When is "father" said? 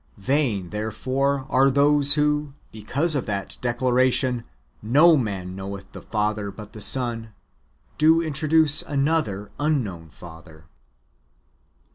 6.01-6.49, 10.09-10.65